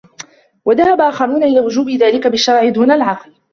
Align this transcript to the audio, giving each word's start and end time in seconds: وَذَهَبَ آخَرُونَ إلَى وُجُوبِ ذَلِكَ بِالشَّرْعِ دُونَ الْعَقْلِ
وَذَهَبَ 0.65 1.01
آخَرُونَ 1.01 1.43
إلَى 1.43 1.59
وُجُوبِ 1.59 1.89
ذَلِكَ 1.89 2.27
بِالشَّرْعِ 2.27 2.69
دُونَ 2.69 2.91
الْعَقْلِ 2.91 3.33